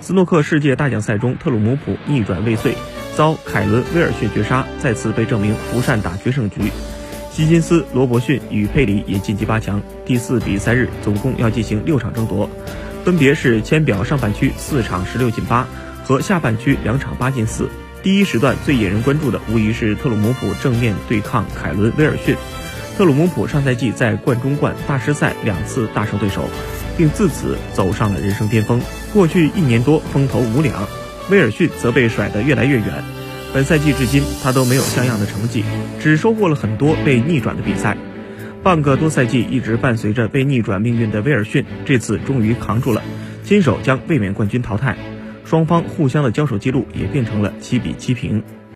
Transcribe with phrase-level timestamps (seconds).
[0.00, 2.74] 斯诺克世界大奖赛中，特鲁姆普逆转未遂，
[3.16, 6.60] 遭凯伦威尔逊绝杀，再次被证明不善打决胜局。
[7.32, 9.82] 希金斯、罗伯逊与佩里也晋级八强。
[10.04, 12.48] 第四比赛日总共要进行六场争夺，
[13.04, 15.66] 分别是签表上半区四场十六进八
[16.04, 17.68] 和下半区两场八进四。
[18.02, 22.36] 第一时段最引人关注的无疑是特鲁姆普正面对抗凯伦威尔逊。
[22.96, 26.48] 特鲁姆普上赛季在冠中冠、大师赛两次大胜对手。
[26.96, 28.80] 并自此走上了人生巅峰。
[29.16, 30.86] 过去一年多风头无两，
[31.30, 33.02] 威尔逊则被甩得越来越远。
[33.54, 35.64] 本赛季至今，他都没有像样的成绩，
[35.98, 37.96] 只收获了很多被逆转的比赛。
[38.62, 43.02] 半个多赛季一直伴随着被逆转命运的威尔逊，这次终于扛住了，
[43.42, 44.98] 亲手将卫冕冠军淘汰。
[45.46, 48.42] 双方互相的交手记录也变成了七比七平。